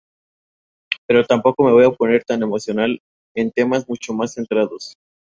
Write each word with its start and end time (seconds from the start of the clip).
Pero 1.07 1.23
tampoco 1.27 1.63
me 1.63 1.71
voy 1.73 1.85
a 1.85 1.91
poner 1.91 2.23
tan 2.23 2.41
emocional 2.41 2.99
en 3.35 3.51
temas 3.51 3.87
mucho 3.87 4.13
más 4.15 4.33
centrados. 4.33 4.95